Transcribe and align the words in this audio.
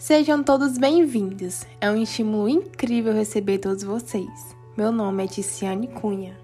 Sejam 0.00 0.42
todos 0.42 0.78
bem-vindos. 0.78 1.66
É 1.78 1.90
um 1.90 2.02
estímulo 2.02 2.48
incrível 2.48 3.12
receber 3.12 3.58
todos 3.58 3.82
vocês. 3.82 4.56
Meu 4.74 4.90
nome 4.90 5.22
é 5.22 5.26
Ticiane 5.26 5.88
Cunha. 5.88 6.34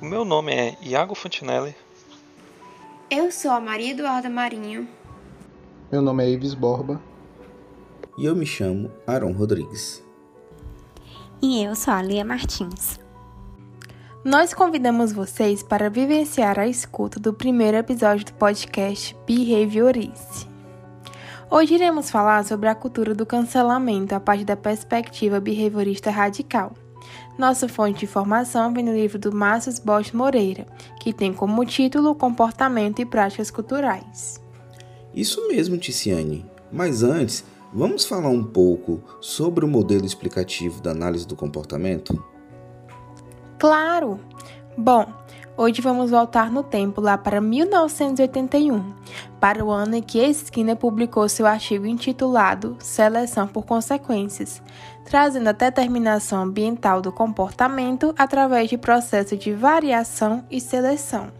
O 0.00 0.06
meu 0.06 0.24
nome 0.24 0.50
é 0.50 0.74
Iago 0.80 1.14
Fontinelli. 1.14 1.76
Eu 3.10 3.30
sou 3.30 3.50
a 3.50 3.60
Maria 3.60 3.90
Eduarda 3.90 4.30
Marinho. 4.30 4.88
Meu 5.92 6.00
nome 6.00 6.24
é 6.24 6.30
Ives 6.30 6.54
Borba. 6.54 7.02
E 8.16 8.24
eu 8.24 8.34
me 8.34 8.46
chamo 8.46 8.90
Aaron 9.06 9.32
Rodrigues. 9.32 10.02
E 11.42 11.62
eu 11.62 11.74
sou 11.74 11.92
a 11.92 12.00
Lia 12.00 12.24
Martins. 12.24 12.98
Nós 14.24 14.54
convidamos 14.54 15.12
vocês 15.12 15.62
para 15.62 15.90
vivenciar 15.90 16.58
a 16.58 16.66
escuta 16.66 17.20
do 17.20 17.34
primeiro 17.34 17.76
episódio 17.76 18.24
do 18.24 18.32
podcast 18.32 19.14
Behaviorice. 19.26 20.53
Hoje 21.54 21.76
iremos 21.76 22.10
falar 22.10 22.44
sobre 22.44 22.68
a 22.68 22.74
cultura 22.74 23.14
do 23.14 23.24
cancelamento 23.24 24.12
a 24.12 24.18
partir 24.18 24.44
da 24.44 24.56
perspectiva 24.56 25.38
behaviorista 25.38 26.10
radical. 26.10 26.72
Nossa 27.38 27.68
fonte 27.68 28.00
de 28.00 28.06
informação 28.06 28.74
vem 28.74 28.82
no 28.82 28.92
livro 28.92 29.20
do 29.20 29.32
Márcio 29.32 29.72
Bosch 29.84 30.12
Moreira, 30.12 30.66
que 30.98 31.12
tem 31.12 31.32
como 31.32 31.64
título 31.64 32.12
Comportamento 32.16 33.00
e 33.00 33.06
Práticas 33.06 33.52
Culturais. 33.52 34.42
Isso 35.14 35.46
mesmo, 35.46 35.78
Ticiane. 35.78 36.44
Mas 36.72 37.04
antes, 37.04 37.44
vamos 37.72 38.04
falar 38.04 38.30
um 38.30 38.42
pouco 38.42 39.00
sobre 39.20 39.64
o 39.64 39.68
modelo 39.68 40.04
explicativo 40.04 40.82
da 40.82 40.90
análise 40.90 41.24
do 41.24 41.36
comportamento? 41.36 42.20
Claro! 43.60 44.18
Bom, 44.76 45.06
hoje 45.56 45.80
vamos 45.80 46.10
voltar 46.10 46.50
no 46.50 46.62
tempo 46.62 47.00
lá 47.00 47.16
para 47.16 47.40
1981, 47.40 48.94
para 49.40 49.64
o 49.64 49.70
ano 49.70 49.96
em 49.96 50.02
que 50.02 50.24
Skinner 50.28 50.76
publicou 50.76 51.28
seu 51.28 51.46
artigo 51.46 51.86
intitulado 51.86 52.76
Seleção 52.80 53.46
por 53.46 53.64
Consequências, 53.64 54.62
trazendo 55.04 55.48
a 55.48 55.52
determinação 55.52 56.42
ambiental 56.42 57.00
do 57.00 57.12
comportamento 57.12 58.14
através 58.18 58.68
de 58.68 58.76
processo 58.76 59.36
de 59.36 59.52
variação 59.52 60.44
e 60.50 60.60
seleção. 60.60 61.32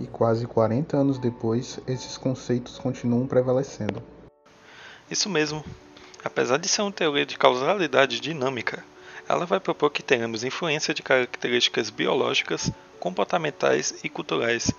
E 0.00 0.06
quase 0.06 0.46
40 0.46 0.96
anos 0.96 1.18
depois, 1.18 1.80
esses 1.86 2.16
conceitos 2.16 2.78
continuam 2.78 3.26
prevalecendo. 3.26 4.02
Isso 5.10 5.28
mesmo. 5.28 5.64
Apesar 6.24 6.58
de 6.58 6.68
ser 6.68 6.82
uma 6.82 6.92
teoria 6.92 7.24
de 7.24 7.38
causalidade 7.38 8.20
dinâmica, 8.20 8.84
ela 9.28 9.46
vai 9.46 9.58
propor 9.60 9.90
que 9.90 10.02
tenhamos 10.02 10.44
influência 10.44 10.94
de 10.94 11.02
características 11.02 11.90
biológicas, 11.90 12.70
comportamentais 12.98 13.94
e 14.02 14.08
culturais, 14.08 14.70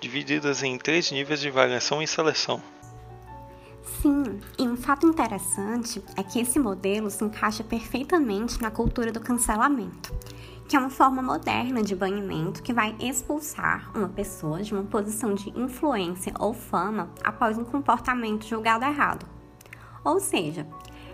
divididas 0.00 0.62
em 0.62 0.76
três 0.76 1.10
níveis 1.10 1.40
de 1.40 1.50
variação 1.50 2.02
e 2.02 2.06
seleção. 2.06 2.60
Sim, 4.02 4.38
e 4.58 4.62
um 4.62 4.76
fato 4.76 5.06
interessante 5.06 6.02
é 6.16 6.22
que 6.22 6.38
esse 6.38 6.58
modelo 6.58 7.10
se 7.10 7.24
encaixa 7.24 7.64
perfeitamente 7.64 8.60
na 8.60 8.70
cultura 8.70 9.10
do 9.10 9.18
cancelamento, 9.18 10.14
que 10.68 10.76
é 10.76 10.78
uma 10.78 10.90
forma 10.90 11.22
moderna 11.22 11.82
de 11.82 11.96
banimento 11.96 12.62
que 12.62 12.72
vai 12.72 12.94
expulsar 13.00 13.90
uma 13.96 14.08
pessoa 14.08 14.62
de 14.62 14.72
uma 14.74 14.84
posição 14.84 15.34
de 15.34 15.48
influência 15.58 16.32
ou 16.38 16.52
fama 16.52 17.10
após 17.24 17.58
um 17.58 17.64
comportamento 17.64 18.46
julgado 18.46 18.84
errado. 18.84 19.26
Ou 20.04 20.20
seja, 20.20 20.66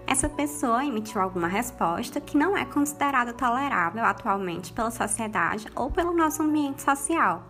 essa 0.07 0.29
pessoa 0.29 0.85
emitiu 0.85 1.21
alguma 1.21 1.49
resposta 1.49 2.21
que 2.21 2.37
não 2.37 2.57
é 2.57 2.65
considerada 2.65 3.33
tolerável 3.33 4.05
atualmente 4.05 4.73
pela 4.73 4.91
sociedade 4.91 5.67
ou 5.75 5.91
pelo 5.91 6.15
nosso 6.15 6.43
ambiente 6.43 6.83
social, 6.83 7.43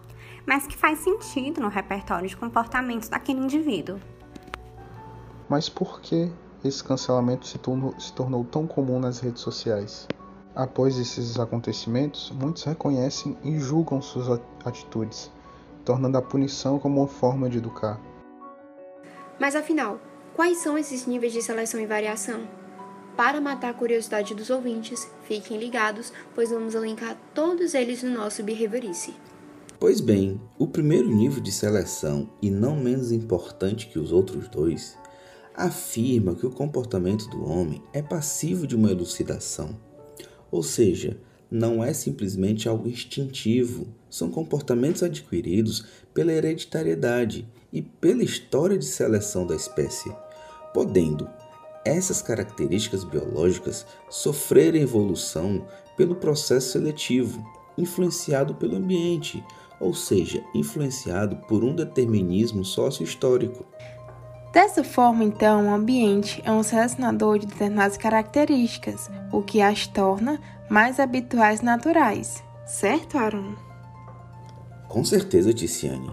mas 0.47 0.67
que 0.67 0.77
faz 0.77 1.01
sentido 1.01 1.61
no 1.61 1.69
repertório 1.69 2.29
de 2.29 2.37
comportamentos 2.37 3.09
daquele 3.09 3.41
indivíduo. 3.41 3.99
Mas 5.49 5.69
por 5.69 6.01
que 6.01 6.31
esse 6.65 6.83
cancelamento 6.83 7.47
se 7.47 7.59
tornou, 7.59 7.99
se 7.99 8.13
tornou 8.13 8.45
tão 8.45 8.67
comum 8.67 9.01
nas 9.01 9.20
redes 9.20 9.43
sociais? 9.43 10.07
Após 10.55 10.97
esses 10.97 11.39
acontecimentos, 11.39 12.31
muitos 12.31 12.63
reconhecem 12.63 13.37
e 13.43 13.59
julgam 13.59 14.01
suas 14.01 14.41
atitudes, 14.64 15.31
tornando 15.85 16.17
a 16.17 16.23
punição 16.23 16.79
como 16.79 17.01
uma 17.01 17.09
forma 17.09 17.51
de 17.51 17.59
educar. 17.59 18.01
Mas 19.39 19.57
afinal, 19.57 19.98
Quais 20.34 20.58
são 20.58 20.77
esses 20.77 21.06
níveis 21.06 21.33
de 21.33 21.40
seleção 21.40 21.78
e 21.78 21.86
variação? 21.86 22.48
Para 23.17 23.40
matar 23.40 23.70
a 23.70 23.74
curiosidade 23.74 24.34
dos 24.34 24.50
ouvintes, 24.50 25.08
fiquem 25.28 25.56
ligados, 25.56 26.12
pois 26.34 26.50
vamos 26.50 26.74
elencar 26.74 27.17
todos 27.33 27.72
eles 27.72 28.02
no 28.02 28.11
nosso 28.11 28.42
Behaviorice. 28.42 29.14
Pois 29.78 30.00
bem, 30.00 30.40
o 30.58 30.67
primeiro 30.67 31.08
nível 31.08 31.40
de 31.40 31.52
seleção, 31.52 32.28
e 32.42 32.50
não 32.50 32.74
menos 32.74 33.12
importante 33.12 33.86
que 33.86 33.96
os 33.96 34.11
outros 34.11 34.48
dois, 34.48 34.98
afirma 35.55 36.34
que 36.34 36.46
o 36.46 36.51
comportamento 36.51 37.28
do 37.28 37.48
homem 37.48 37.80
é 37.92 38.02
passivo 38.02 38.66
de 38.66 38.74
uma 38.74 38.90
elucidação. 38.90 39.78
Ou 40.51 40.64
seja, 40.64 41.16
não 41.48 41.84
é 41.84 41.92
simplesmente 41.92 42.68
algo 42.68 42.89
instintivo, 42.89 43.86
são 44.14 44.30
comportamentos 44.30 45.02
adquiridos 45.02 45.85
pela 46.13 46.33
hereditariedade 46.33 47.48
e 47.73 47.83
pela 47.83 48.23
história 48.23 48.79
de 48.79 48.85
seleção 48.85 49.47
da 49.47 49.57
espécie 49.57 50.14
podendo 50.75 51.30
essas 51.85 52.20
características 52.20 53.05
biológicas 53.05 53.86
sofrerem 54.11 54.83
evolução 54.83 55.64
pelo 55.97 56.17
processo 56.17 56.73
seletivo, 56.73 57.47
influenciado 57.79 58.57
pelo 58.57 58.77
ambiente, 58.77 59.42
ou 59.79 59.95
seja, 59.95 60.42
influenciado 60.55 61.36
por 61.46 61.63
um 61.63 61.75
determinismo 61.75 62.64
sócio-histórico. 62.64 63.64
Dessa 64.52 64.83
forma, 64.83 65.25
então, 65.25 65.69
o 65.69 65.75
ambiente 65.75 66.42
é 66.45 66.51
um 66.51 66.63
selecionador 66.63 67.39
de 67.39 67.46
determinadas 67.46 67.96
características, 67.96 69.11
o 69.33 69.42
que 69.42 69.61
as 69.61 69.86
torna 69.86 70.41
mais 70.69 70.98
habituais 70.98 71.61
naturais. 71.61 72.42
Certo, 72.64 73.19
Aaron? 73.19 73.64
Com 74.95 75.05
certeza, 75.05 75.53
Ticiane. 75.53 76.09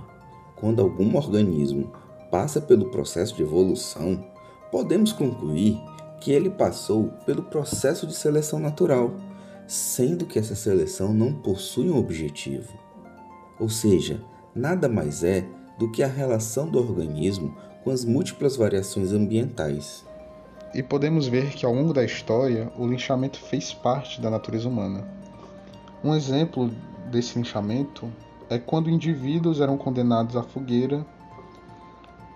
Quando 0.56 0.82
algum 0.82 1.16
organismo 1.16 1.92
passa 2.32 2.60
pelo 2.60 2.90
processo 2.90 3.36
de 3.36 3.44
evolução, 3.44 4.26
podemos 4.72 5.12
concluir 5.14 5.80
que 6.20 6.32
ele 6.32 6.50
passou 6.50 7.10
pelo 7.24 7.44
processo 7.44 8.08
de 8.08 8.16
seleção 8.16 8.58
natural, 8.58 9.14
sendo 9.68 10.26
que 10.26 10.40
essa 10.40 10.56
seleção 10.56 11.14
não 11.14 11.32
possui 11.32 11.92
um 11.92 11.96
objetivo. 11.96 12.74
Ou 13.60 13.70
seja, 13.70 14.20
nada 14.56 14.90
mais 14.90 15.24
é 15.24 15.48
do 15.78 15.92
que 15.92 16.02
a 16.02 16.08
relação 16.08 16.68
do 16.68 16.80
organismo 16.80 17.56
com 17.84 17.92
as 17.92 18.04
múltiplas 18.04 18.56
variações 18.56 19.14
ambientais. 19.14 20.04
E 20.74 20.82
podemos 20.82 21.28
ver 21.28 21.52
que 21.52 21.68
ao 21.68 21.74
longo 21.76 21.94
da 21.94 22.04
história 22.04 22.72
o 22.76 22.88
linchamento 22.88 23.40
fez 23.42 23.76
parte 23.76 24.20
da 24.20 24.32
natureza 24.32 24.68
humana. 24.68 25.08
Um 26.04 26.16
exemplo 26.16 26.72
desse 27.12 27.38
linchamento 27.38 28.12
é 28.52 28.60
quando 28.60 28.90
indivíduos 28.90 29.62
eram 29.62 29.78
condenados 29.78 30.36
à 30.36 30.44
fogueira 30.44 31.06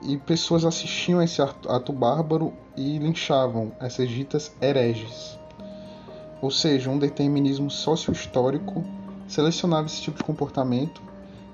e 0.02 0.16
pessoas 0.16 0.64
assistiam 0.64 1.22
esse 1.22 1.42
ato 1.42 1.92
bárbaro 1.92 2.54
e 2.78 2.98
linchavam 2.98 3.74
essas 3.82 4.08
ditas 4.08 4.56
hereges. 4.62 5.38
Ou 6.42 6.50
seja, 6.50 6.90
um 6.90 6.98
determinismo 6.98 7.70
socio-histórico 7.70 8.82
selecionava 9.28 9.88
esse 9.88 10.02
tipo 10.02 10.18
de 10.18 10.24
comportamento 10.24 11.02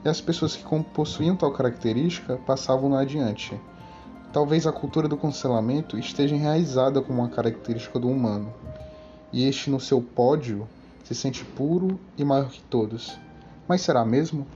e 0.06 0.10
as 0.10 0.22
pessoas 0.22 0.56
que 0.56 0.64
possuíam 0.94 1.36
tal 1.36 1.52
característica 1.52 2.38
passavam 2.46 2.96
adiante. 2.96 3.60
Talvez 4.32 4.68
a 4.68 4.72
cultura 4.72 5.08
do 5.08 5.18
cancelamento 5.18 5.98
esteja 5.98 6.36
enraizada 6.36 7.02
como 7.02 7.22
uma 7.22 7.30
característica 7.30 8.00
do 8.00 8.08
humano, 8.08 8.54
e 9.34 9.44
este 9.44 9.72
no 9.72 9.80
seu 9.80 10.04
pódio 10.04 10.70
se 11.04 11.16
sente 11.16 11.44
puro 11.44 12.00
e 12.16 12.24
maior 12.24 12.50
que 12.50 12.62
todos. 12.62 13.18
Mas 13.68 13.82
será 13.82 14.04
mesmo? 14.04 14.48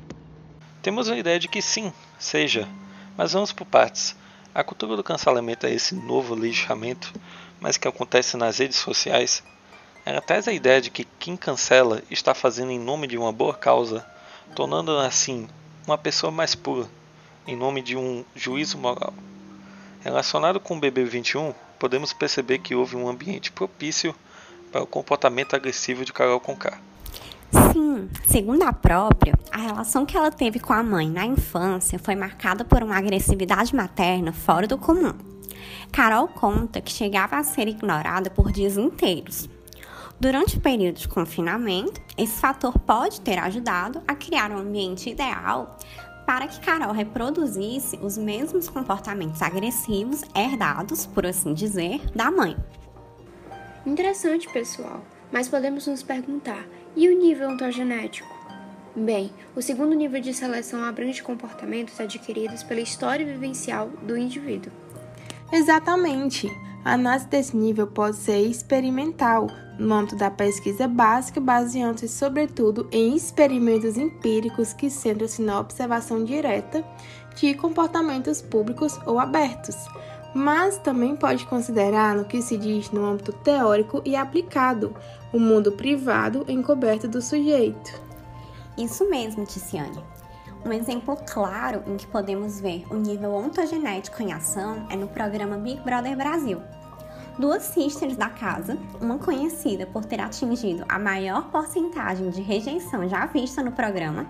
Temos 0.81 1.09
a 1.09 1.17
ideia 1.17 1.39
de 1.39 1.47
que 1.47 1.61
sim, 1.61 1.91
seja, 2.19 2.67
mas 3.17 3.33
vamos 3.33 3.51
por 3.51 3.65
partes. 3.65 4.15
A 4.53 4.63
cultura 4.63 4.95
do 4.95 5.03
cancelamento 5.03 5.65
é 5.65 5.73
esse 5.73 5.95
novo 5.95 6.35
lixamento, 6.35 7.13
mas 7.59 7.77
que 7.77 7.87
acontece 7.87 8.37
nas 8.37 8.59
redes 8.59 8.77
sociais. 8.77 9.43
Ela 10.05 10.21
traz 10.21 10.47
a 10.47 10.53
ideia 10.53 10.79
de 10.79 10.89
que 10.89 11.05
quem 11.19 11.35
cancela 11.35 12.01
está 12.11 12.33
fazendo 12.33 12.71
em 12.71 12.79
nome 12.79 13.07
de 13.07 13.17
uma 13.17 13.31
boa 13.31 13.53
causa, 13.53 14.05
tornando 14.55 14.97
assim 14.99 15.47
uma 15.87 15.97
pessoa 15.97 16.31
mais 16.31 16.55
pura, 16.55 16.87
em 17.47 17.55
nome 17.55 17.81
de 17.81 17.97
um 17.97 18.23
juízo 18.35 18.77
moral. 18.77 19.13
Relacionado 20.01 20.59
com 20.59 20.77
o 20.77 20.79
BB21, 20.79 21.55
podemos 21.79 22.13
perceber 22.13 22.59
que 22.59 22.75
houve 22.75 22.95
um 22.95 23.09
ambiente 23.09 23.51
propício 23.51 24.15
para 24.71 24.83
o 24.83 24.87
comportamento 24.87 25.55
agressivo 25.55 26.05
de 26.05 26.13
Carol 26.13 26.39
Conká. 26.39 26.79
Sim, 27.75 28.09
segundo 28.25 28.63
a 28.63 28.71
própria, 28.71 29.37
a 29.51 29.57
relação 29.57 30.05
que 30.05 30.15
ela 30.15 30.31
teve 30.31 30.61
com 30.61 30.71
a 30.71 30.81
mãe 30.81 31.09
na 31.09 31.25
infância 31.25 31.99
foi 31.99 32.15
marcada 32.15 32.63
por 32.63 32.81
uma 32.81 32.95
agressividade 32.95 33.75
materna 33.75 34.31
fora 34.31 34.65
do 34.65 34.77
comum. 34.77 35.11
Carol 35.91 36.29
conta 36.29 36.79
que 36.79 36.89
chegava 36.89 37.35
a 37.35 37.43
ser 37.43 37.67
ignorada 37.67 38.29
por 38.29 38.49
dias 38.49 38.77
inteiros. 38.77 39.49
Durante 40.17 40.55
o 40.55 40.61
período 40.61 40.99
de 40.99 41.09
confinamento, 41.09 41.99
esse 42.17 42.39
fator 42.39 42.79
pode 42.79 43.19
ter 43.19 43.37
ajudado 43.39 44.01
a 44.07 44.15
criar 44.15 44.51
um 44.51 44.59
ambiente 44.59 45.09
ideal 45.09 45.77
para 46.25 46.47
que 46.47 46.61
Carol 46.61 46.93
reproduzisse 46.93 47.99
os 48.01 48.17
mesmos 48.17 48.69
comportamentos 48.69 49.41
agressivos 49.41 50.21
herdados, 50.33 51.05
por 51.07 51.25
assim 51.25 51.53
dizer, 51.53 51.99
da 52.15 52.31
mãe. 52.31 52.55
Interessante, 53.85 54.47
pessoal, 54.47 55.03
mas 55.31 55.47
podemos 55.47 55.87
nos 55.87 56.03
perguntar: 56.03 56.65
e 56.95 57.07
o 57.07 57.17
nível 57.17 57.49
ontogenético? 57.49 58.33
Bem, 58.95 59.29
o 59.55 59.61
segundo 59.61 59.93
nível 59.93 60.21
de 60.21 60.33
seleção 60.33 60.81
abrange 60.83 61.21
comportamentos 61.21 61.99
adquiridos 61.99 62.63
pela 62.63 62.79
história 62.79 63.25
vivencial 63.25 63.89
do 64.03 64.17
indivíduo. 64.17 64.71
Exatamente. 65.51 66.49
A 66.85 66.93
análise 66.93 67.27
desse 67.27 67.57
nível 67.57 67.87
pode 67.87 68.15
ser 68.15 68.39
experimental, 68.41 69.47
no 69.77 69.93
âmbito 69.93 70.15
da 70.15 70.31
pesquisa 70.31 70.87
básica, 70.87 71.41
baseando-se 71.41 72.07
sobretudo 72.07 72.87
em 72.91 73.15
experimentos 73.15 73.97
empíricos 73.97 74.71
que 74.71 74.89
centram-se 74.89 75.41
na 75.41 75.59
observação 75.59 76.23
direta 76.23 76.85
de 77.35 77.53
comportamentos 77.55 78.41
públicos 78.41 78.97
ou 79.05 79.19
abertos, 79.19 79.75
mas 80.35 80.77
também 80.77 81.15
pode 81.15 81.45
considerar 81.45 82.13
no 82.13 82.25
que 82.25 82.41
se 82.41 82.57
diz 82.57 82.91
no 82.91 83.05
âmbito 83.05 83.31
teórico 83.31 84.01
e 84.03 84.17
aplicado, 84.17 84.93
o 85.31 85.39
mundo 85.39 85.71
privado 85.71 86.43
encoberto 86.49 87.07
do 87.07 87.21
sujeito. 87.21 88.01
Isso 88.77 89.09
mesmo, 89.09 89.45
Ticiane. 89.45 90.03
Um 90.65 90.73
exemplo 90.73 91.17
claro 91.25 91.83
em 91.87 91.95
que 91.95 92.05
podemos 92.05 92.59
ver 92.59 92.85
o 92.89 92.95
nível 92.95 93.33
ontogenético 93.33 94.21
em 94.21 94.33
ação 94.33 94.85
é 94.89 94.97
no 94.97 95.07
programa 95.07 95.57
Big 95.57 95.79
Brother 95.81 96.17
Brasil. 96.17 96.61
Duas 97.39 97.63
sisters 97.63 98.17
da 98.17 98.29
casa, 98.29 98.77
uma 98.99 99.17
conhecida 99.17 99.85
por 99.85 100.03
ter 100.03 100.19
atingido 100.19 100.83
a 100.89 100.99
maior 100.99 101.49
porcentagem 101.49 102.29
de 102.29 102.41
rejeição 102.41 103.07
já 103.07 103.25
vista 103.25 103.63
no 103.63 103.71
programa, 103.71 104.25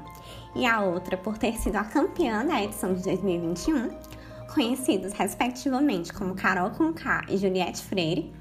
e 0.53 0.67
a 0.67 0.81
outra 0.81 1.17
por 1.17 1.37
ter 1.37 1.53
sido 1.57 1.77
a 1.77 1.83
campeã 1.83 2.45
da 2.45 2.61
edição 2.61 2.93
de 2.93 3.01
2021, 3.01 3.89
conhecidos 4.55 5.11
respectivamente 5.11 6.13
como 6.13 6.33
Carol 6.33 6.71
Conká 6.71 7.25
e 7.27 7.35
Juliette 7.35 7.83
Freire, 7.83 8.33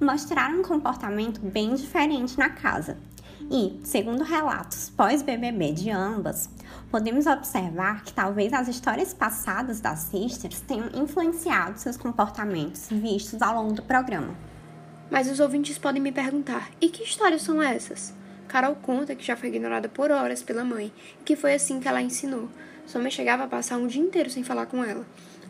mostraram 0.00 0.60
um 0.60 0.62
comportamento 0.62 1.40
bem 1.40 1.74
diferente 1.74 2.38
na 2.38 2.48
casa, 2.48 2.96
e, 3.50 3.78
segundo 3.82 4.22
relatos 4.22 4.90
pós-BBB 4.90 5.72
de 5.72 5.90
ambas, 5.90 6.48
podemos 6.90 7.26
observar 7.26 8.04
que 8.04 8.12
talvez 8.12 8.52
as 8.52 8.68
histórias 8.68 9.12
passadas 9.12 9.80
das 9.80 10.00
sisters 10.00 10.60
tenham 10.60 10.88
influenciado 10.94 11.78
seus 11.78 11.96
comportamentos 11.96 12.88
vistos 12.88 13.42
ao 13.42 13.56
longo 13.56 13.74
do 13.74 13.82
programa. 13.82 14.34
Mas 15.10 15.28
os 15.28 15.40
ouvintes 15.40 15.78
podem 15.78 16.00
me 16.00 16.12
perguntar: 16.12 16.70
e 16.80 16.88
que 16.88 17.02
histórias 17.02 17.42
são 17.42 17.60
essas? 17.60 18.14
Carol 18.48 18.76
conta 18.76 19.16
que 19.16 19.24
já 19.24 19.36
foi 19.36 19.48
ignorada 19.48 19.88
por 19.88 20.10
horas 20.12 20.42
pela 20.42 20.64
mãe 20.64 20.92
e 21.20 21.24
que 21.24 21.36
foi 21.36 21.54
assim 21.54 21.80
que 21.80 21.88
ela 21.88 22.02
ensinou. 22.02 22.48
Sua 22.86 23.00
mãe 23.00 23.10
chegava 23.10 23.44
a 23.44 23.48
passar 23.48 23.76
um 23.76 23.86
dia 23.86 24.02
inteiro 24.02 24.30
sem 24.30 24.44
falar 24.44 24.66
com 24.66 24.84
ela. 24.84 25.04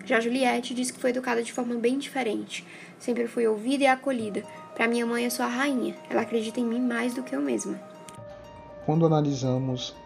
Já 0.07 0.21
Juliette 0.21 0.73
diz 0.73 0.93
que 0.93 1.01
foi 1.01 1.11
educada 1.11 1.43
de 1.43 1.53
forma 1.53 1.75
bem 1.75 1.99
diferente. 1.99 2.65
Sempre 2.97 3.27
fui 3.27 3.45
ouvida 3.45 3.83
e 3.83 3.87
acolhida, 3.89 4.45
para 4.77 4.87
minha 4.87 5.05
mãe, 5.05 5.25
eu 5.25 5.31
sou 5.33 5.45
a 5.45 5.49
rainha. 5.49 5.97
Ela 6.09 6.21
acredita 6.21 6.61
em 6.61 6.65
mim 6.65 6.81
mais 6.81 7.13
do 7.13 7.25
que 7.25 7.35
eu 7.35 7.41
mesma. 7.41 7.77
Quando 8.85 9.05
analisamos 9.05 9.97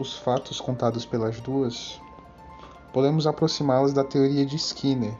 os 0.00 0.16
fatos 0.16 0.60
contados 0.60 1.06
pelas 1.06 1.40
duas, 1.40 2.00
podemos 2.92 3.28
aproximá-las 3.28 3.92
da 3.92 4.02
teoria 4.02 4.44
de 4.44 4.56
Skinner 4.56 5.14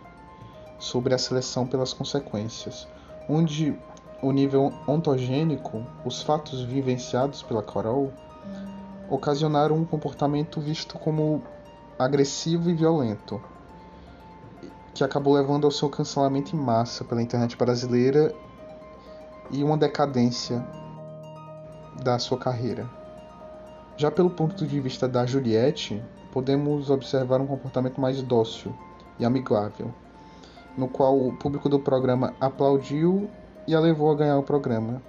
sobre 0.81 1.15
a 1.15 1.19
seleção 1.19 1.65
pelas 1.65 1.93
consequências, 1.93 2.89
onde 3.29 3.79
o 4.21 4.33
nível 4.33 4.73
ontogênico, 4.89 5.87
os 6.05 6.23
fatos 6.23 6.61
vivenciados 6.63 7.41
pela 7.41 7.63
Carol, 7.63 8.13
ocasionaram 9.09 9.77
um 9.77 9.85
comportamento 9.85 10.61
visto 10.61 10.99
como 10.99 11.41
agressivo 11.97 12.69
e 12.69 12.75
violento, 12.75 13.41
que 14.95 15.03
acabou 15.03 15.35
levando 15.35 15.65
ao 15.65 15.71
seu 15.71 15.91
cancelamento 15.91 16.55
em 16.55 16.59
massa 16.59 17.05
pela 17.05 17.21
internet 17.21 17.57
brasileira 17.57 18.33
e 19.51 19.63
uma 19.65 19.77
decadência 19.77 20.65
da 22.03 22.19
sua 22.19 22.39
carreira. 22.39 22.89
Já 23.97 24.11
pelo 24.11 24.31
ponto 24.31 24.67
de 24.67 24.81
vista 24.81 25.09
da 25.09 25.27
Juliette, 25.27 26.03
podemos 26.33 26.91
observar 26.91 27.41
um 27.41 27.47
comportamento 27.47 28.01
mais 28.01 28.23
dócil 28.23 28.75
e 29.19 29.25
amigável, 29.25 29.93
no 30.77 30.89
qual 30.89 31.19
o 31.19 31.33
público 31.37 31.69
do 31.69 31.79
programa 31.79 32.35
aplaudiu 32.41 33.29
e 33.67 33.75
a 33.75 33.81
levou 33.81 34.11
a 34.11 34.17
ganhar 34.17 34.39
o 34.39 34.43
programa. 34.43 35.03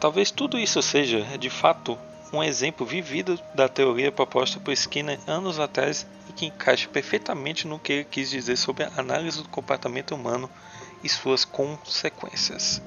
Talvez 0.00 0.30
tudo 0.30 0.58
isso 0.58 0.80
seja, 0.82 1.24
de 1.38 1.50
fato, 1.50 1.96
um 2.32 2.42
exemplo 2.42 2.86
vivido 2.86 3.38
da 3.54 3.68
teoria 3.68 4.12
proposta 4.12 4.60
por 4.60 4.72
Skinner 4.72 5.18
anos 5.26 5.58
atrás 5.58 6.06
que 6.38 6.46
encaixa 6.46 6.88
perfeitamente 6.88 7.66
no 7.66 7.80
que 7.80 7.92
ele 7.92 8.04
quis 8.04 8.30
dizer 8.30 8.56
sobre 8.56 8.84
a 8.84 8.92
análise 8.96 9.42
do 9.42 9.48
comportamento 9.48 10.14
humano 10.14 10.48
e 11.02 11.08
suas 11.08 11.44
consequências. 11.44 12.80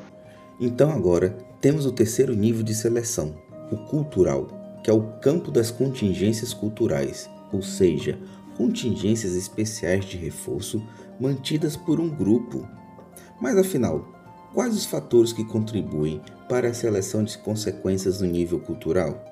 Então 0.58 0.90
agora 0.90 1.32
temos 1.60 1.86
o 1.86 1.92
terceiro 1.92 2.34
nível 2.34 2.64
de 2.64 2.74
seleção, 2.74 3.36
o 3.70 3.76
cultural, 3.76 4.48
que 4.82 4.90
é 4.90 4.94
o 4.94 5.20
campo 5.20 5.52
das 5.52 5.70
contingências 5.70 6.54
culturais, 6.54 7.30
ou 7.52 7.62
seja, 7.62 8.18
contingências 8.56 9.34
especiais 9.36 10.06
de 10.06 10.16
reforço 10.16 10.82
mantidas 11.20 11.76
por 11.76 12.00
um 12.00 12.08
grupo. 12.08 12.66
Mas 13.42 13.58
afinal, 13.58 14.08
quais 14.54 14.74
os 14.74 14.86
fatores 14.86 15.34
que 15.34 15.44
contribuem 15.44 16.22
para 16.48 16.70
a 16.70 16.74
seleção 16.74 17.22
de 17.22 17.38
consequências 17.38 18.22
no 18.22 18.28
nível 18.28 18.62
cultural? 18.62 19.26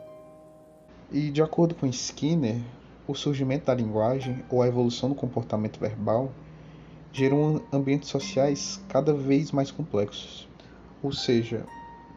E 1.10 1.32
de 1.32 1.42
acordo 1.42 1.74
com 1.74 1.88
Skinner, 1.88 2.60
o 3.12 3.16
surgimento 3.16 3.66
da 3.66 3.74
linguagem 3.74 4.44
ou 4.50 4.62
a 4.62 4.68
evolução 4.68 5.10
do 5.10 5.16
comportamento 5.16 5.80
verbal 5.80 6.32
geram 7.12 7.62
ambientes 7.74 8.10
sociais 8.10 8.80
cada 8.88 9.14
vez 9.14 9.52
mais 9.52 9.72
complexos 9.72 10.50
ou 11.02 11.12
seja, 11.12 11.66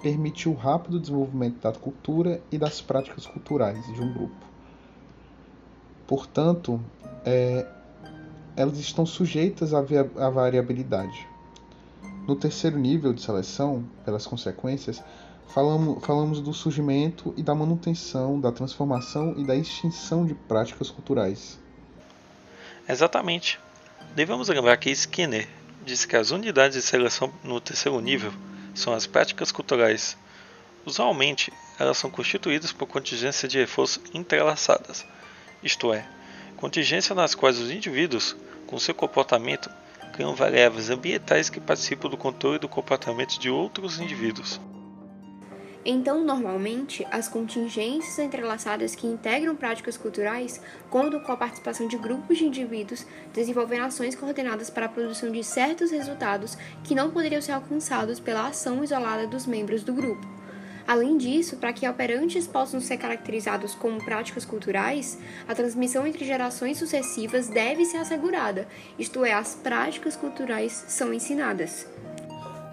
permitir 0.02 0.48
o 0.48 0.54
rápido 0.54 0.98
desenvolvimento 0.98 1.60
da 1.60 1.72
cultura 1.72 2.42
e 2.50 2.58
das 2.58 2.80
práticas 2.80 3.26
culturais 3.26 3.84
de 3.86 4.00
um 4.00 4.12
grupo. 4.12 4.34
Portanto, 6.06 6.80
é, 7.24 7.66
elas 8.56 8.78
estão 8.78 9.06
sujeitas 9.06 9.72
à 9.72 10.30
variabilidade. 10.30 11.26
No 12.26 12.36
terceiro 12.36 12.78
nível 12.78 13.12
de 13.12 13.22
seleção, 13.22 13.84
pelas 14.04 14.26
consequências, 14.26 15.02
falamos, 15.48 16.04
falamos 16.04 16.40
do 16.40 16.52
surgimento 16.52 17.34
e 17.36 17.42
da 17.42 17.54
manutenção, 17.54 18.40
da 18.40 18.52
transformação 18.52 19.34
e 19.36 19.44
da 19.44 19.54
extinção 19.54 20.24
de 20.24 20.34
práticas 20.34 20.90
culturais. 20.90 21.58
Exatamente. 22.88 23.60
Devemos 24.14 24.48
lembrar 24.48 24.76
que 24.76 24.90
Skinner 24.90 25.48
disse 25.84 26.06
que 26.06 26.17
as 26.17 26.31
unidades 26.31 26.76
de 26.76 26.82
seleção 26.82 27.32
no 27.43 27.60
terceiro 27.60 28.00
nível 28.00 28.32
são 28.74 28.93
as 28.93 29.06
práticas 29.06 29.52
culturais. 29.52 30.17
Usualmente, 30.84 31.52
elas 31.78 31.96
são 31.96 32.10
constituídas 32.10 32.72
por 32.72 32.86
contingências 32.86 33.50
de 33.50 33.58
reforço 33.58 34.00
entrelaçadas, 34.12 35.06
isto 35.62 35.93
é, 35.93 36.06
contingências 36.56 37.17
nas 37.17 37.34
quais 37.34 37.58
os 37.58 37.70
indivíduos, 37.70 38.36
com 38.67 38.78
seu 38.78 38.94
comportamento, 38.94 39.70
criam 40.12 40.34
variáveis 40.34 40.90
ambientais 40.90 41.48
que 41.48 41.60
participam 41.60 42.08
do 42.08 42.17
controle 42.17 42.58
do 42.58 42.69
comportamento 42.69 43.38
de 43.38 43.48
outros 43.48 43.98
indivíduos. 43.98 44.60
Então, 45.84 46.22
normalmente, 46.22 47.05
as 47.10 47.29
contingências 47.29 48.17
entrelaçadas 48.20 48.94
que 48.94 49.06
integram 49.06 49.56
práticas 49.56 49.96
culturais 49.96 50.60
contam 50.89 51.19
com 51.19 51.32
a 51.32 51.36
participação 51.36 51.89
de 51.89 51.96
grupos 51.96 52.39
de 52.39 52.44
indivíduos 52.44 53.05
desenvolvendo 53.34 53.84
ações 53.84 54.15
coordenadas 54.15 54.70
para 54.70 54.86
a 54.86 54.89
produção 54.89 55.32
de 55.32 55.43
certos 55.43 55.91
resultados 55.91 56.56
que 56.84 56.94
não 56.94 57.10
poderiam 57.10 57.43
ser 57.43 57.53
alcançados 57.53 58.20
pela 58.20 58.46
ação 58.46 58.84
isolada 58.84 59.27
dos 59.27 59.44
membros 59.44 59.82
do 59.82 59.93
grupo. 59.93 60.24
Além 60.86 61.17
disso, 61.17 61.56
para 61.56 61.72
que 61.72 61.89
operantes 61.89 62.46
possam 62.46 62.81
ser 62.81 62.96
caracterizados 62.96 63.74
como 63.74 64.05
práticas 64.05 64.44
culturais, 64.44 65.19
a 65.48 65.55
transmissão 65.55 66.06
entre 66.06 66.24
gerações 66.24 66.79
sucessivas 66.79 67.48
deve 67.48 67.84
ser 67.84 67.98
assegurada, 67.98 68.69
isto 68.98 69.24
é, 69.24 69.32
as 69.32 69.55
práticas 69.55 70.17
culturais 70.17 70.84
são 70.89 71.12
ensinadas. 71.12 71.86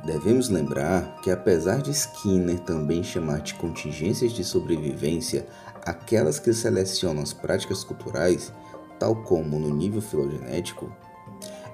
Devemos 0.06 0.50
lembrar 0.50 1.20
que, 1.22 1.29
apesar 1.29 1.82
de 1.82 1.91
Skinner 1.91 2.60
também 2.60 3.03
chamar 3.03 3.41
de 3.41 3.53
contingências 3.56 4.32
de 4.32 4.44
sobrevivência 4.44 5.46
aquelas 5.86 6.39
que 6.39 6.53
selecionam 6.53 7.22
as 7.22 7.34
práticas 7.34 7.84
culturais, 7.84 8.53
tal 8.98 9.15
como 9.24 9.60
no 9.60 9.74
nível 9.74 10.01
filogenético, 10.01 10.91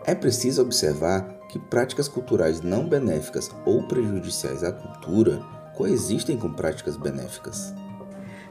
é 0.05 0.13
preciso 0.13 0.61
observar 0.61 1.39
que 1.49 1.59
práticas 1.59 2.07
culturais 2.07 2.61
não 2.61 2.87
benéficas 2.87 3.49
ou 3.65 3.87
prejudiciais 3.87 4.63
à 4.63 4.71
cultura 4.71 5.41
coexistem 5.75 6.37
com 6.37 6.51
práticas 6.51 6.97
benéficas. 6.97 7.73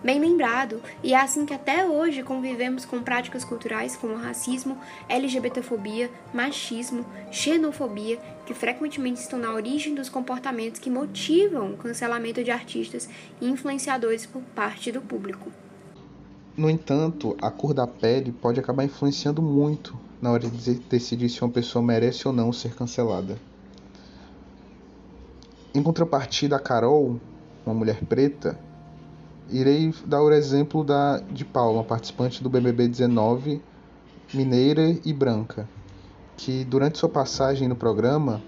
Bem 0.05 0.21
lembrado, 0.21 0.83
e 1.03 1.15
é 1.15 1.17
assim 1.19 1.47
que 1.47 1.55
até 1.55 1.87
hoje 1.87 2.23
convivemos 2.23 2.85
com 2.85 3.03
práticas 3.03 3.43
culturais 3.43 3.97
como 3.97 4.17
racismo, 4.17 4.77
LGBTfobia, 5.09 6.11
machismo, 6.31 7.07
xenofobia, 7.31 8.19
que 8.45 8.53
frequentemente 8.53 9.23
estão 9.23 9.39
na 9.39 9.55
origem 9.55 9.95
dos 9.95 10.11
comportamentos 10.11 10.79
que 10.79 10.91
motivam 10.91 11.73
o 11.73 11.77
cancelamento 11.79 12.45
de 12.45 12.51
artistas 12.51 13.09
e 13.41 13.49
influenciadores 13.49 14.27
por 14.27 14.43
parte 14.55 14.93
do 14.93 15.01
público. 15.01 15.51
No 16.55 16.69
entanto, 16.69 17.35
a 17.41 17.51
cor 17.51 17.73
da 17.73 17.87
pele 17.87 18.31
pode 18.31 18.61
acabar 18.61 18.85
influenciando 18.85 19.41
muito 19.41 19.99
na 20.21 20.31
hora 20.31 20.51
de 20.51 20.75
decidir 20.81 21.31
se 21.31 21.41
uma 21.41 21.51
pessoa 21.51 21.83
merece 21.83 22.29
ou 22.29 22.35
não 22.35 22.53
ser 22.53 22.75
cancelada. 22.75 23.39
Em 25.75 25.83
contrapartida, 25.83 26.57
a 26.57 26.61
Carol, 26.61 27.19
uma 27.65 27.75
mulher 27.75 28.05
preta, 28.05 28.59
irei 29.51 29.95
dar 30.07 30.23
o 30.23 30.33
exemplo 30.33 30.85
da, 30.85 31.19
de 31.19 31.45
Paula, 31.45 31.85
participante 31.85 32.43
do 32.43 32.51
BBB 32.51 32.89
19, 32.89 33.63
mineira 34.33 34.97
e 35.05 35.13
branca, 35.13 35.69
que 36.37 36.65
durante 36.65 36.99
sua 36.99 37.09
passagem 37.09 37.69
no 37.69 37.77
programa 37.77 38.43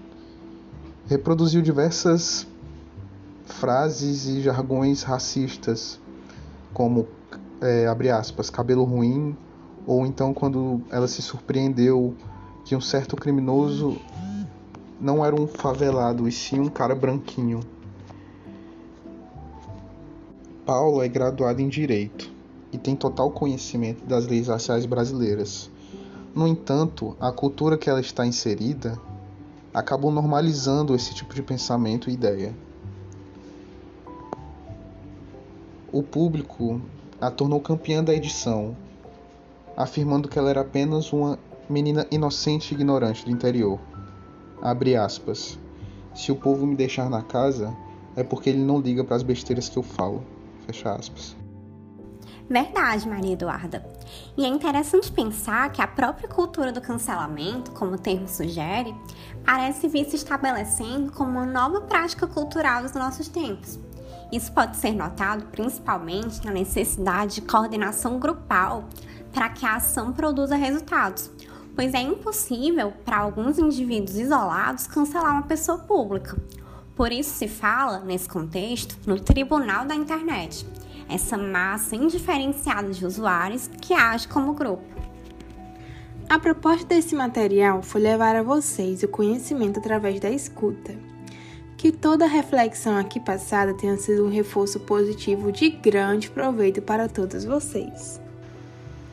reproduziu 1.07 1.61
diversas 1.61 2.45
frases 3.45 4.25
e 4.25 4.41
jargões 4.41 5.03
racistas, 5.03 5.99
como, 6.73 7.07
é, 7.61 7.87
abre 7.87 8.09
aspas, 8.09 8.49
cabelo 8.49 8.83
ruim, 8.83 9.35
ou 9.85 10.05
então 10.05 10.33
quando 10.33 10.81
ela 10.91 11.07
se 11.07 11.21
surpreendeu 11.21 12.13
que 12.65 12.75
um 12.75 12.81
certo 12.81 13.15
criminoso 13.15 13.97
não 14.99 15.23
era 15.25 15.35
um 15.35 15.47
favelado, 15.47 16.27
e 16.27 16.31
sim 16.31 16.59
um 16.59 16.69
cara 16.69 16.93
branquinho. 16.93 17.61
Paulo 20.67 21.01
é 21.01 21.07
graduado 21.07 21.61
em 21.61 21.69
Direito 21.69 22.29
e 22.73 22.77
tem 22.77 22.93
total 22.93 23.31
conhecimento 23.31 24.03
das 24.03 24.27
leis 24.27 24.49
raciais 24.49 24.85
brasileiras. 24.85 25.71
No 26.35 26.45
entanto, 26.45 27.15
a 27.21 27.31
cultura 27.31 27.77
que 27.77 27.89
ela 27.89 28.01
está 28.01 28.25
inserida 28.25 28.99
acabou 29.73 30.11
normalizando 30.11 30.93
esse 30.93 31.13
tipo 31.13 31.33
de 31.33 31.41
pensamento 31.41 32.09
e 32.09 32.13
ideia. 32.13 32.53
O 35.89 36.03
público 36.03 36.81
a 37.21 37.31
tornou 37.31 37.61
campeã 37.61 38.03
da 38.03 38.13
edição, 38.13 38.75
afirmando 39.77 40.27
que 40.27 40.37
ela 40.37 40.49
era 40.49 40.59
apenas 40.59 41.13
uma 41.13 41.39
menina 41.69 42.05
inocente 42.11 42.73
e 42.73 42.75
ignorante 42.75 43.23
do 43.23 43.31
interior. 43.31 43.79
Abre 44.61 44.97
aspas. 44.97 45.57
Se 46.13 46.29
o 46.29 46.35
povo 46.35 46.67
me 46.67 46.75
deixar 46.75 47.09
na 47.09 47.21
casa, 47.21 47.73
é 48.17 48.23
porque 48.23 48.49
ele 48.49 48.65
não 48.65 48.81
liga 48.81 49.01
para 49.05 49.15
as 49.15 49.23
besteiras 49.23 49.69
que 49.69 49.77
eu 49.77 49.83
falo. 49.83 50.21
Fecha 50.67 50.93
aspas. 50.93 51.35
Verdade, 52.49 53.07
Maria 53.07 53.33
Eduarda. 53.33 53.85
E 54.37 54.45
é 54.45 54.47
interessante 54.47 55.11
pensar 55.11 55.71
que 55.71 55.81
a 55.81 55.87
própria 55.87 56.29
cultura 56.29 56.71
do 56.71 56.79
cancelamento, 56.81 57.71
como 57.71 57.95
o 57.95 57.97
termo 57.97 58.27
sugere, 58.27 58.95
parece 59.45 59.87
vir 59.87 60.05
se 60.09 60.17
estabelecendo 60.17 61.11
como 61.11 61.31
uma 61.31 61.45
nova 61.45 61.81
prática 61.81 62.27
cultural 62.27 62.83
dos 62.83 62.93
nossos 62.93 63.27
tempos. 63.27 63.79
Isso 64.31 64.51
pode 64.51 64.75
ser 64.77 64.91
notado 64.91 65.45
principalmente 65.47 66.45
na 66.45 66.51
necessidade 66.51 67.35
de 67.35 67.41
coordenação 67.41 68.19
grupal 68.19 68.85
para 69.33 69.49
que 69.49 69.65
a 69.65 69.75
ação 69.75 70.11
produza 70.11 70.55
resultados, 70.55 71.29
pois 71.75 71.93
é 71.93 72.01
impossível 72.01 72.91
para 73.05 73.19
alguns 73.19 73.57
indivíduos 73.57 74.17
isolados 74.17 74.87
cancelar 74.87 75.31
uma 75.31 75.43
pessoa 75.43 75.77
pública. 75.77 76.37
Por 76.97 77.11
isso 77.11 77.29
se 77.29 77.47
fala, 77.47 77.99
nesse 77.99 78.27
contexto, 78.27 78.97
no 79.05 79.19
tribunal 79.19 79.85
da 79.85 79.93
internet, 79.93 80.65
essa 81.07 81.37
massa 81.37 81.95
indiferenciada 81.95 82.91
de 82.91 83.05
usuários 83.05 83.69
que 83.79 83.93
age 83.93 84.27
como 84.27 84.55
grupo. 84.55 84.83
A 86.27 86.39
proposta 86.39 86.87
desse 86.87 87.13
material 87.13 87.83
foi 87.83 88.01
levar 88.01 88.35
a 88.35 88.41
vocês 88.41 89.03
o 89.03 89.07
conhecimento 89.07 89.79
através 89.79 90.19
da 90.19 90.31
escuta. 90.31 90.97
Que 91.77 91.91
toda 91.91 92.25
a 92.25 92.27
reflexão 92.27 92.97
aqui 92.97 93.19
passada 93.19 93.75
tenha 93.75 93.95
sido 93.97 94.25
um 94.25 94.31
reforço 94.31 94.79
positivo 94.79 95.51
de 95.51 95.69
grande 95.69 96.31
proveito 96.31 96.81
para 96.81 97.07
todos 97.07 97.45
vocês. 97.45 98.19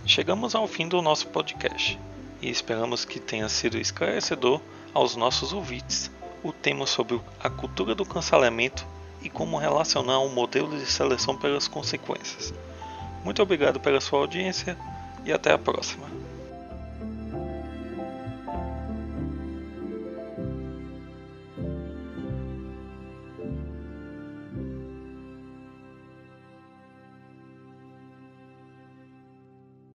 Chegamos 0.07 0.55
ao 0.55 0.67
fim 0.67 0.89
do 0.89 1.03
nosso 1.03 1.29
podcast 1.29 2.01
e 2.41 2.49
esperamos 2.49 3.05
que 3.05 3.21
tenha 3.21 3.49
sido 3.51 3.77
esclarecedor 3.77 4.59
aos 4.95 5.15
nossos 5.17 5.53
ouvintes 5.53 6.11
o 6.45 6.53
tema 6.53 6.87
sobre 6.87 7.19
a 7.41 7.49
cultura 7.49 7.95
do 7.95 8.05
cancelamento 8.05 8.87
e 9.23 9.31
como 9.31 9.57
relacionar 9.57 10.21
um 10.21 10.29
modelo 10.29 10.79
de 10.79 10.85
seleção 10.85 11.35
pelas 11.37 11.67
consequências. 11.67 12.53
Muito 13.25 13.43
obrigado 13.43 13.81
pela 13.81 14.01
sua 14.01 14.19
audiência 14.19 14.77
e 15.25 15.33
até 15.33 15.51
a 15.51 15.59
próxima. 15.59 16.07